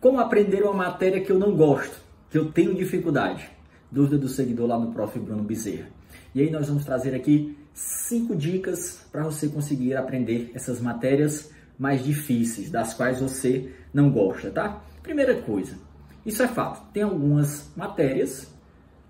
Como 0.00 0.18
aprender 0.18 0.62
uma 0.62 0.72
matéria 0.72 1.20
que 1.20 1.30
eu 1.30 1.38
não 1.38 1.54
gosto, 1.54 1.94
que 2.30 2.38
eu 2.38 2.50
tenho 2.50 2.74
dificuldade? 2.74 3.50
Dúvida 3.90 4.16
do 4.16 4.28
seguidor 4.30 4.66
lá 4.66 4.78
no 4.78 4.92
Prof. 4.92 5.18
Bruno 5.18 5.42
Bezerra. 5.42 5.88
E 6.34 6.40
aí 6.40 6.50
nós 6.50 6.68
vamos 6.68 6.86
trazer 6.86 7.14
aqui 7.14 7.54
cinco 7.74 8.34
dicas 8.34 9.06
para 9.12 9.22
você 9.22 9.46
conseguir 9.48 9.94
aprender 9.94 10.52
essas 10.54 10.80
matérias 10.80 11.50
mais 11.78 12.02
difíceis, 12.02 12.70
das 12.70 12.94
quais 12.94 13.20
você 13.20 13.74
não 13.92 14.10
gosta, 14.10 14.50
tá? 14.50 14.82
Primeira 15.02 15.34
coisa, 15.42 15.76
isso 16.24 16.42
é 16.42 16.48
fato. 16.48 16.90
Tem 16.94 17.02
algumas 17.02 17.70
matérias 17.76 18.50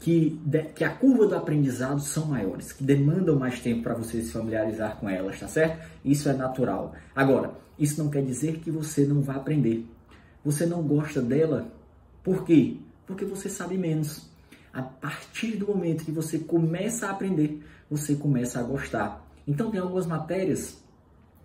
que, 0.00 0.40
de, 0.42 0.62
que 0.74 0.84
a 0.84 0.90
curva 0.90 1.26
do 1.26 1.36
aprendizado 1.36 2.00
são 2.00 2.24
maiores, 2.24 2.72
que 2.72 2.82
demandam 2.82 3.38
mais 3.38 3.60
tempo 3.60 3.82
para 3.82 3.94
você 3.94 4.22
se 4.22 4.32
familiarizar 4.32 4.96
com 4.96 5.06
elas, 5.06 5.38
tá 5.38 5.48
certo? 5.48 5.86
Isso 6.02 6.30
é 6.30 6.32
natural. 6.32 6.94
Agora, 7.14 7.52
isso 7.78 8.02
não 8.02 8.10
quer 8.10 8.22
dizer 8.22 8.60
que 8.60 8.70
você 8.70 9.04
não 9.04 9.20
vai 9.20 9.36
aprender. 9.36 9.86
Você 10.48 10.64
não 10.64 10.82
gosta 10.82 11.20
dela, 11.20 11.70
por 12.24 12.42
quê? 12.42 12.78
Porque 13.06 13.22
você 13.22 13.50
sabe 13.50 13.76
menos. 13.76 14.30
A 14.72 14.80
partir 14.80 15.58
do 15.58 15.66
momento 15.66 16.06
que 16.06 16.10
você 16.10 16.38
começa 16.38 17.06
a 17.06 17.10
aprender, 17.10 17.62
você 17.90 18.14
começa 18.14 18.58
a 18.58 18.62
gostar. 18.62 19.28
Então, 19.46 19.70
tem 19.70 19.78
algumas 19.78 20.06
matérias 20.06 20.82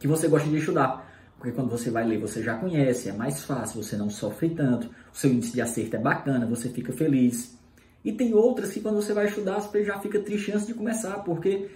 que 0.00 0.08
você 0.08 0.26
gosta 0.26 0.48
de 0.48 0.56
estudar. 0.56 1.08
Porque 1.38 1.52
quando 1.52 1.70
você 1.70 1.92
vai 1.92 2.04
ler, 2.04 2.18
você 2.18 2.42
já 2.42 2.56
conhece, 2.56 3.08
é 3.08 3.12
mais 3.12 3.44
fácil, 3.44 3.80
você 3.80 3.96
não 3.96 4.10
sofre 4.10 4.50
tanto, 4.50 4.88
o 4.88 5.16
seu 5.16 5.32
índice 5.32 5.52
de 5.52 5.60
acerto 5.60 5.94
é 5.94 6.00
bacana, 6.00 6.44
você 6.44 6.68
fica 6.68 6.92
feliz. 6.92 7.56
E 8.04 8.10
tem 8.10 8.34
outras 8.34 8.72
que 8.72 8.80
quando 8.80 8.96
você 8.96 9.12
vai 9.12 9.26
estudar, 9.26 9.60
você 9.60 9.84
já 9.84 10.00
fica 10.00 10.18
triste 10.18 10.50
antes 10.50 10.66
de 10.66 10.74
começar, 10.74 11.18
porque 11.20 11.70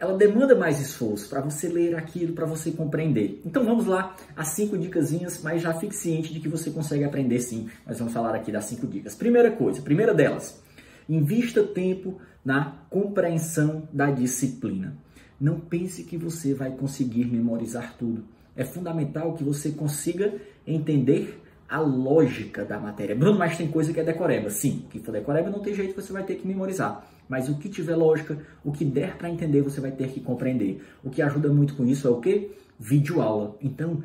ela 0.00 0.16
demanda 0.16 0.54
mais 0.54 0.80
esforço 0.80 1.28
para 1.28 1.40
você 1.40 1.68
ler 1.68 1.96
aquilo, 1.96 2.32
para 2.32 2.46
você 2.46 2.70
compreender. 2.70 3.40
Então 3.44 3.64
vamos 3.64 3.86
lá, 3.86 4.14
as 4.36 4.48
cinco 4.48 4.78
dicasinhas, 4.78 5.42
mas 5.42 5.62
já 5.62 5.74
fique 5.74 5.94
ciente 5.94 6.32
de 6.32 6.40
que 6.40 6.48
você 6.48 6.70
consegue 6.70 7.04
aprender 7.04 7.40
sim. 7.40 7.68
Nós 7.86 7.98
vamos 7.98 8.12
falar 8.12 8.34
aqui 8.34 8.52
das 8.52 8.64
cinco 8.64 8.86
dicas. 8.86 9.14
Primeira 9.14 9.50
coisa, 9.50 9.82
primeira 9.82 10.14
delas, 10.14 10.60
invista 11.08 11.62
tempo 11.62 12.20
na 12.44 12.76
compreensão 12.88 13.88
da 13.92 14.10
disciplina. 14.10 14.96
Não 15.40 15.58
pense 15.58 16.04
que 16.04 16.16
você 16.16 16.54
vai 16.54 16.70
conseguir 16.70 17.24
memorizar 17.24 17.96
tudo. 17.98 18.24
É 18.56 18.64
fundamental 18.64 19.34
que 19.34 19.44
você 19.44 19.70
consiga 19.70 20.34
entender 20.66 21.40
a 21.68 21.80
lógica 21.80 22.64
da 22.64 22.80
matéria. 22.80 23.14
Bruno, 23.14 23.38
mas 23.38 23.56
tem 23.56 23.68
coisa 23.68 23.92
que 23.92 24.00
é 24.00 24.04
decoreba. 24.04 24.48
Sim, 24.48 24.84
o 24.86 24.88
que 24.88 25.00
for 25.00 25.12
decoreba 25.12 25.50
não 25.50 25.60
tem 25.60 25.74
jeito, 25.74 26.00
você 26.00 26.12
vai 26.12 26.24
ter 26.24 26.36
que 26.36 26.46
memorizar. 26.46 27.06
Mas 27.28 27.48
o 27.48 27.58
que 27.58 27.68
tiver 27.68 27.94
lógica, 27.94 28.38
o 28.64 28.72
que 28.72 28.84
der 28.84 29.16
para 29.16 29.28
entender, 29.28 29.60
você 29.60 29.80
vai 29.80 29.90
ter 29.90 30.08
que 30.08 30.20
compreender. 30.20 30.82
O 31.04 31.10
que 31.10 31.20
ajuda 31.20 31.52
muito 31.52 31.74
com 31.74 31.84
isso 31.84 32.08
é 32.08 32.10
o 32.10 32.20
quê? 32.20 32.50
Vídeo 32.78 33.20
aula. 33.20 33.54
Então, 33.60 34.02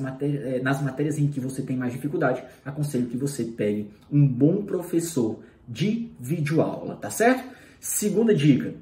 matérias, 0.00 0.44
eh, 0.44 0.60
nas 0.60 0.82
matérias 0.82 1.18
em 1.18 1.28
que 1.28 1.38
você 1.38 1.62
tem 1.62 1.76
mais 1.76 1.92
dificuldade, 1.92 2.42
aconselho 2.64 3.06
que 3.06 3.16
você 3.16 3.44
pegue 3.44 3.90
um 4.10 4.26
bom 4.26 4.64
professor 4.64 5.38
de 5.68 6.10
vídeo 6.18 6.60
aula, 6.60 6.96
tá 6.96 7.10
certo? 7.10 7.48
Segunda 7.80 8.34
dica, 8.34 8.74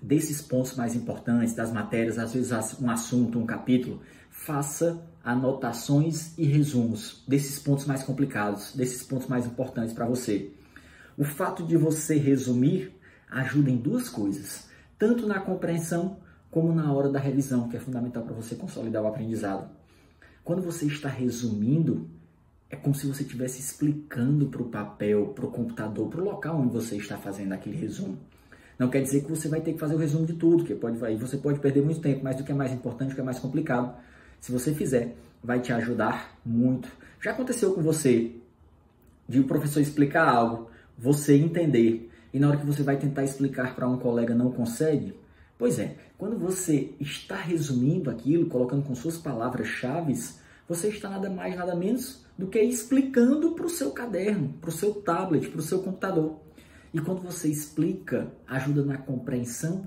desses 0.00 0.42
pontos 0.42 0.74
mais 0.74 0.96
importantes, 0.96 1.54
das 1.54 1.72
matérias, 1.72 2.18
às 2.18 2.34
vezes 2.34 2.52
um 2.80 2.90
assunto, 2.90 3.38
um 3.38 3.46
capítulo, 3.46 4.00
faça 4.32 5.00
anotações 5.22 6.36
e 6.36 6.44
resumos 6.44 7.22
desses 7.28 7.58
pontos 7.58 7.84
mais 7.84 8.02
complicados, 8.02 8.74
desses 8.74 9.02
pontos 9.02 9.28
mais 9.28 9.46
importantes 9.46 9.92
para 9.92 10.06
você. 10.06 10.50
O 11.16 11.24
fato 11.24 11.62
de 11.64 11.76
você 11.76 12.16
resumir 12.16 12.92
ajuda 13.30 13.70
em 13.70 13.76
duas 13.76 14.08
coisas, 14.08 14.68
tanto 14.98 15.26
na 15.26 15.38
compreensão 15.38 16.16
como 16.50 16.74
na 16.74 16.90
hora 16.92 17.08
da 17.08 17.20
revisão, 17.20 17.68
que 17.68 17.76
é 17.76 17.80
fundamental 17.80 18.24
para 18.24 18.34
você 18.34 18.54
consolidar 18.54 19.02
o 19.02 19.06
aprendizado. 19.06 19.70
Quando 20.42 20.62
você 20.62 20.86
está 20.86 21.08
resumindo, 21.08 22.10
é 22.68 22.74
como 22.74 22.94
se 22.94 23.06
você 23.06 23.22
estivesse 23.22 23.60
explicando 23.60 24.46
para 24.46 24.62
o 24.62 24.68
papel, 24.68 25.26
para 25.28 25.46
o 25.46 25.50
computador, 25.50 26.08
para 26.08 26.20
o 26.20 26.24
local 26.24 26.58
onde 26.58 26.72
você 26.72 26.96
está 26.96 27.16
fazendo 27.16 27.52
aquele 27.52 27.76
resumo. 27.76 28.18
Não 28.78 28.88
quer 28.88 29.02
dizer 29.02 29.22
que 29.22 29.30
você 29.30 29.46
vai 29.46 29.60
ter 29.60 29.74
que 29.74 29.78
fazer 29.78 29.94
o 29.94 29.98
resumo 29.98 30.26
de 30.26 30.32
tudo, 30.32 30.64
que 30.64 30.74
pode, 30.74 31.02
aí 31.04 31.16
você 31.16 31.36
pode 31.36 31.60
perder 31.60 31.82
muito 31.82 32.00
tempo, 32.00 32.24
mas 32.24 32.40
o 32.40 32.44
que 32.44 32.50
é 32.50 32.54
mais 32.54 32.72
importante, 32.72 33.12
o 33.12 33.14
que 33.14 33.20
é 33.20 33.24
mais 33.24 33.38
complicado, 33.38 33.94
se 34.42 34.50
você 34.50 34.74
fizer, 34.74 35.14
vai 35.42 35.60
te 35.60 35.72
ajudar 35.72 36.36
muito. 36.44 36.88
Já 37.20 37.30
aconteceu 37.30 37.72
com 37.74 37.80
você 37.80 38.32
de 39.28 39.38
o 39.38 39.44
um 39.44 39.46
professor 39.46 39.78
explicar 39.78 40.28
algo, 40.28 40.68
você 40.98 41.36
entender, 41.36 42.10
e 42.34 42.40
na 42.40 42.48
hora 42.48 42.56
que 42.56 42.66
você 42.66 42.82
vai 42.82 42.96
tentar 42.96 43.22
explicar 43.22 43.76
para 43.76 43.88
um 43.88 43.96
colega 43.96 44.34
não 44.34 44.50
consegue? 44.50 45.14
Pois 45.56 45.78
é, 45.78 45.94
quando 46.18 46.36
você 46.36 46.92
está 46.98 47.36
resumindo 47.36 48.10
aquilo, 48.10 48.48
colocando 48.48 48.84
com 48.84 48.96
suas 48.96 49.16
palavras-chave, 49.16 50.12
você 50.68 50.88
está 50.88 51.08
nada 51.08 51.30
mais, 51.30 51.54
nada 51.54 51.76
menos 51.76 52.26
do 52.36 52.48
que 52.48 52.60
explicando 52.60 53.52
para 53.52 53.66
o 53.66 53.70
seu 53.70 53.92
caderno, 53.92 54.54
para 54.60 54.70
o 54.70 54.72
seu 54.72 54.92
tablet, 54.92 55.48
para 55.50 55.60
o 55.60 55.62
seu 55.62 55.84
computador. 55.84 56.40
E 56.92 57.00
quando 57.00 57.22
você 57.22 57.46
explica, 57.46 58.32
ajuda 58.48 58.84
na 58.84 58.98
compreensão 58.98 59.86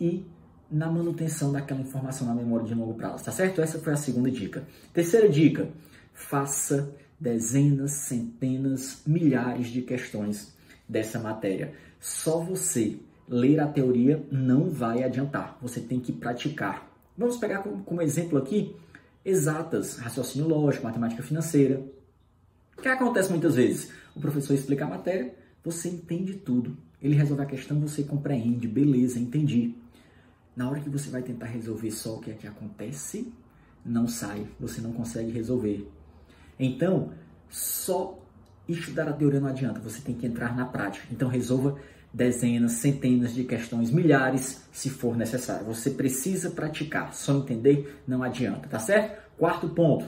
e 0.00 0.24
na 0.70 0.90
manutenção 0.90 1.52
daquela 1.52 1.80
informação 1.80 2.26
na 2.26 2.34
memória 2.34 2.66
de 2.66 2.74
longo 2.74 2.94
prazo, 2.94 3.24
tá 3.24 3.32
certo? 3.32 3.60
Essa 3.60 3.78
foi 3.78 3.92
a 3.92 3.96
segunda 3.96 4.30
dica. 4.30 4.64
Terceira 4.92 5.28
dica: 5.28 5.68
faça 6.12 6.94
dezenas, 7.18 7.92
centenas, 7.92 9.02
milhares 9.06 9.68
de 9.68 9.82
questões 9.82 10.52
dessa 10.88 11.18
matéria. 11.18 11.72
Só 12.00 12.38
você 12.38 12.96
ler 13.28 13.60
a 13.60 13.66
teoria 13.66 14.24
não 14.30 14.70
vai 14.70 15.02
adiantar. 15.02 15.58
Você 15.60 15.80
tem 15.80 16.00
que 16.00 16.12
praticar. 16.12 16.88
Vamos 17.16 17.36
pegar 17.36 17.58
como, 17.58 17.82
como 17.82 18.02
exemplo 18.02 18.38
aqui 18.38 18.74
exatas, 19.24 19.96
raciocínio 19.96 20.48
lógico, 20.48 20.84
matemática 20.84 21.22
financeira. 21.22 21.82
O 22.76 22.80
que 22.80 22.88
acontece 22.88 23.30
muitas 23.30 23.56
vezes? 23.56 23.90
O 24.14 24.20
professor 24.20 24.54
explica 24.54 24.84
a 24.84 24.88
matéria, 24.88 25.34
você 25.62 25.88
entende 25.88 26.34
tudo. 26.34 26.76
Ele 27.02 27.14
resolve 27.14 27.42
a 27.42 27.46
questão, 27.46 27.78
você 27.80 28.02
compreende, 28.02 28.66
beleza, 28.66 29.18
entendi. 29.18 29.74
Na 30.58 30.68
hora 30.68 30.80
que 30.80 30.90
você 30.90 31.08
vai 31.08 31.22
tentar 31.22 31.46
resolver 31.46 31.92
só 31.92 32.16
o 32.16 32.20
que 32.20 32.32
é 32.32 32.34
que 32.34 32.44
acontece, 32.44 33.32
não 33.86 34.08
sai, 34.08 34.44
você 34.58 34.80
não 34.80 34.90
consegue 34.90 35.30
resolver. 35.30 35.88
Então, 36.58 37.12
só 37.48 38.18
estudar 38.68 39.08
a 39.08 39.12
teoria 39.12 39.38
não 39.38 39.46
adianta, 39.46 39.78
você 39.78 40.00
tem 40.00 40.16
que 40.16 40.26
entrar 40.26 40.56
na 40.56 40.66
prática. 40.66 41.06
Então, 41.12 41.28
resolva 41.28 41.78
dezenas, 42.12 42.72
centenas 42.72 43.32
de 43.32 43.44
questões, 43.44 43.92
milhares, 43.92 44.64
se 44.72 44.90
for 44.90 45.16
necessário. 45.16 45.64
Você 45.66 45.90
precisa 45.90 46.50
praticar, 46.50 47.14
só 47.14 47.38
entender 47.38 48.02
não 48.04 48.24
adianta, 48.24 48.66
tá 48.66 48.80
certo? 48.80 49.16
Quarto 49.38 49.68
ponto, 49.68 50.06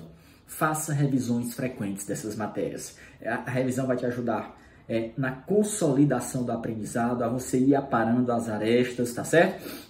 faça 0.49 0.93
revisões 0.93 1.55
frequentes 1.55 2.05
dessas 2.05 2.35
matérias. 2.35 2.97
A 3.25 3.49
revisão 3.49 3.87
vai 3.87 3.97
te 3.97 4.05
ajudar 4.05 4.59
é, 4.89 5.13
na 5.17 5.31
consolidação 5.31 6.43
do 6.43 6.51
aprendizado, 6.51 7.23
a 7.23 7.29
você 7.29 7.57
ir 7.57 7.77
aparando 7.77 8.33
as 8.33 8.49
arestas, 8.49 9.15
tá 9.15 9.23
certo? 9.23 9.90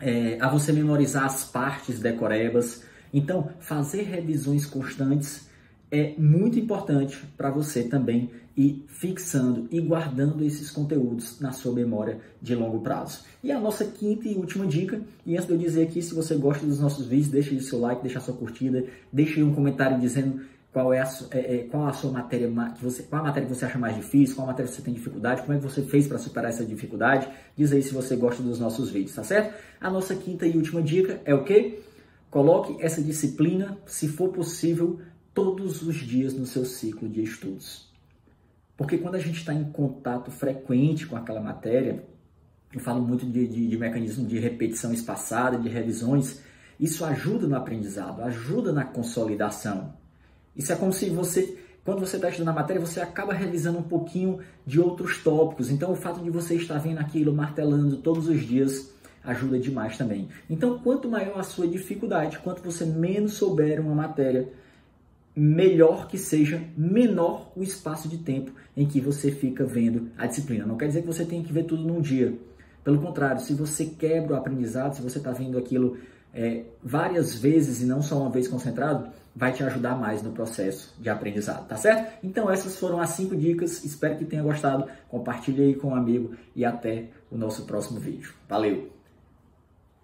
É, 0.00 0.38
a 0.40 0.48
você 0.48 0.72
memorizar 0.72 1.24
as 1.24 1.44
partes 1.44 2.00
decorebas. 2.00 2.82
Então, 3.12 3.50
fazer 3.60 4.02
revisões 4.02 4.64
constantes 4.64 5.48
é 5.90 6.14
muito 6.16 6.58
importante 6.58 7.18
para 7.36 7.50
você 7.50 7.82
também 7.82 8.30
ir 8.56 8.84
fixando 8.88 9.66
e 9.70 9.80
guardando 9.80 10.44
esses 10.44 10.70
conteúdos 10.70 11.40
na 11.40 11.50
sua 11.50 11.72
memória 11.72 12.20
de 12.40 12.54
longo 12.54 12.80
prazo. 12.80 13.24
E 13.42 13.50
a 13.50 13.58
nossa 13.58 13.84
quinta 13.84 14.28
e 14.28 14.36
última 14.36 14.66
dica, 14.66 15.00
e 15.24 15.34
antes 15.34 15.46
de 15.46 15.52
eu 15.52 15.58
dizer 15.58 15.82
aqui, 15.84 16.02
se 16.02 16.14
você 16.14 16.36
gosta 16.36 16.66
dos 16.66 16.78
nossos 16.78 17.06
vídeos, 17.06 17.28
deixe 17.28 17.54
o 17.54 17.60
seu 17.60 17.80
like, 17.80 18.02
deixe 18.02 18.18
a 18.18 18.20
sua 18.20 18.34
curtida, 18.34 18.84
deixe 19.12 19.42
um 19.42 19.54
comentário 19.54 19.98
dizendo 19.98 20.42
qual 20.72 20.94
é 20.94 21.00
a, 21.00 21.10
é, 21.32 21.56
é, 21.56 21.58
qual 21.64 21.86
a 21.86 21.92
sua 21.92 22.12
matéria 22.12 22.48
que 22.76 22.84
você, 22.84 23.02
qual 23.02 23.22
a 23.22 23.24
matéria 23.24 23.48
que 23.48 23.54
você 23.54 23.64
acha 23.64 23.78
mais 23.78 23.96
difícil, 23.96 24.36
qual 24.36 24.46
a 24.46 24.50
matéria 24.52 24.70
que 24.70 24.76
você 24.76 24.82
tem 24.82 24.94
dificuldade, 24.94 25.42
como 25.42 25.52
é 25.52 25.56
que 25.56 25.64
você 25.64 25.82
fez 25.82 26.06
para 26.06 26.18
superar 26.18 26.50
essa 26.50 26.64
dificuldade. 26.64 27.28
Diz 27.56 27.72
aí 27.72 27.82
se 27.82 27.92
você 27.92 28.14
gosta 28.16 28.42
dos 28.42 28.60
nossos 28.60 28.90
vídeos, 28.90 29.14
tá 29.14 29.24
certo? 29.24 29.54
A 29.80 29.90
nossa 29.90 30.14
quinta 30.14 30.46
e 30.46 30.56
última 30.56 30.80
dica 30.80 31.20
é 31.24 31.34
o 31.34 31.42
quê? 31.42 31.80
Coloque 32.30 32.76
essa 32.80 33.02
disciplina, 33.02 33.76
se 33.86 34.06
for 34.06 34.28
possível, 34.28 35.00
todos 35.34 35.82
os 35.82 35.96
dias 35.96 36.34
no 36.34 36.46
seu 36.46 36.64
ciclo 36.64 37.08
de 37.08 37.22
estudos. 37.22 37.90
Porque 38.76 38.96
quando 38.96 39.16
a 39.16 39.18
gente 39.18 39.38
está 39.38 39.52
em 39.52 39.64
contato 39.64 40.30
frequente 40.30 41.06
com 41.06 41.16
aquela 41.16 41.40
matéria, 41.40 42.04
eu 42.72 42.78
falo 42.80 43.02
muito 43.02 43.26
de, 43.26 43.46
de, 43.48 43.68
de 43.68 43.76
mecanismo 43.76 44.26
de 44.26 44.38
repetição 44.38 44.92
espaçada, 44.92 45.58
de 45.58 45.68
revisões, 45.68 46.40
isso 46.78 47.04
ajuda 47.04 47.46
no 47.46 47.56
aprendizado, 47.56 48.22
ajuda 48.22 48.72
na 48.72 48.84
consolidação. 48.84 49.99
Isso 50.56 50.72
é 50.72 50.76
como 50.76 50.92
se 50.92 51.08
você, 51.10 51.58
quando 51.84 52.00
você 52.00 52.16
está 52.16 52.28
estudando 52.28 52.48
a 52.48 52.60
matéria, 52.60 52.84
você 52.84 53.00
acaba 53.00 53.32
revisando 53.32 53.78
um 53.78 53.82
pouquinho 53.82 54.40
de 54.66 54.80
outros 54.80 55.18
tópicos. 55.22 55.70
Então, 55.70 55.92
o 55.92 55.96
fato 55.96 56.20
de 56.20 56.30
você 56.30 56.54
estar 56.54 56.78
vendo 56.78 56.98
aquilo, 56.98 57.32
martelando 57.32 57.96
todos 57.98 58.28
os 58.28 58.40
dias, 58.40 58.90
ajuda 59.24 59.58
demais 59.58 59.96
também. 59.96 60.28
Então, 60.48 60.78
quanto 60.78 61.08
maior 61.08 61.38
a 61.38 61.42
sua 61.42 61.66
dificuldade, 61.66 62.38
quanto 62.38 62.62
você 62.62 62.84
menos 62.84 63.34
souber 63.34 63.80
uma 63.80 63.94
matéria, 63.94 64.48
melhor 65.34 66.08
que 66.08 66.18
seja, 66.18 66.62
menor 66.76 67.52
o 67.54 67.62
espaço 67.62 68.08
de 68.08 68.18
tempo 68.18 68.52
em 68.76 68.86
que 68.86 69.00
você 69.00 69.30
fica 69.30 69.64
vendo 69.64 70.10
a 70.18 70.26
disciplina. 70.26 70.66
Não 70.66 70.76
quer 70.76 70.88
dizer 70.88 71.02
que 71.02 71.06
você 71.06 71.24
tenha 71.24 71.42
que 71.42 71.52
ver 71.52 71.64
tudo 71.64 71.82
num 71.82 72.00
dia. 72.00 72.36
Pelo 72.82 73.00
contrário, 73.00 73.40
se 73.40 73.54
você 73.54 73.86
quebra 73.86 74.34
o 74.34 74.36
aprendizado, 74.36 74.94
se 74.94 75.02
você 75.02 75.18
está 75.18 75.30
vendo 75.32 75.58
aquilo 75.58 75.98
é, 76.34 76.64
várias 76.82 77.38
vezes 77.38 77.82
e 77.82 77.86
não 77.86 78.02
só 78.02 78.20
uma 78.20 78.30
vez 78.30 78.48
concentrado, 78.48 79.10
vai 79.34 79.52
te 79.52 79.62
ajudar 79.62 79.96
mais 79.96 80.22
no 80.22 80.32
processo 80.32 80.94
de 80.98 81.08
aprendizado, 81.08 81.66
tá 81.66 81.76
certo? 81.76 82.18
Então 82.22 82.50
essas 82.50 82.76
foram 82.76 83.00
as 83.00 83.10
cinco 83.10 83.36
dicas, 83.36 83.84
espero 83.84 84.16
que 84.16 84.24
tenha 84.24 84.42
gostado, 84.42 84.86
compartilhe 85.08 85.62
aí 85.62 85.74
com 85.74 85.88
um 85.88 85.94
amigo 85.94 86.34
e 86.54 86.64
até 86.64 87.08
o 87.30 87.36
nosso 87.36 87.64
próximo 87.64 88.00
vídeo. 88.00 88.34
Valeu! 88.48 88.99